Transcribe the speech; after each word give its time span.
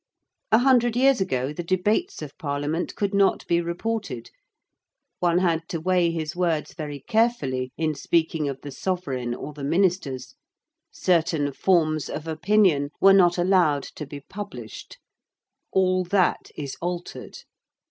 A 0.51 0.57
hundred 0.57 0.95
years 0.95 1.21
ago 1.21 1.53
the 1.53 1.61
debates 1.61 2.23
of 2.23 2.35
Parliament 2.39 2.95
could 2.95 3.13
not 3.13 3.45
be 3.45 3.61
reported: 3.61 4.31
one 5.19 5.37
had 5.37 5.69
to 5.69 5.79
weigh 5.79 6.09
his 6.09 6.35
words 6.35 6.73
very 6.73 7.01
carefully 7.01 7.71
in 7.77 7.93
speaking 7.93 8.49
of 8.49 8.61
the 8.61 8.71
Sovereign 8.71 9.35
or 9.35 9.53
the 9.53 9.63
Ministers: 9.63 10.33
certain 10.91 11.53
forms 11.53 12.09
of 12.09 12.27
opinion 12.27 12.89
were 12.99 13.13
not 13.13 13.37
allowed 13.37 13.83
to 13.93 14.07
be 14.07 14.21
published. 14.21 14.97
All 15.71 16.03
that 16.05 16.49
is 16.55 16.75
altered. 16.81 17.37